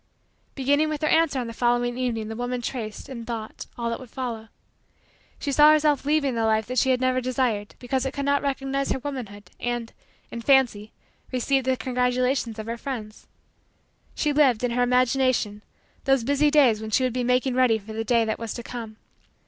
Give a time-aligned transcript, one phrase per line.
[0.55, 3.99] Beginning with her answer on the following evening the woman traced, in thought, all that
[3.99, 4.47] would follow.
[5.37, 8.41] She saw herself leaving the life that she had never desired because it could not
[8.41, 9.93] recognize her womanhood and,
[10.31, 10.91] in fancy,
[11.31, 13.27] received the congratulations of her friends.
[14.15, 15.61] She lived, in her imagination,
[16.05, 18.63] those busy days when she would be making ready for the day that was to
[18.63, 18.95] come.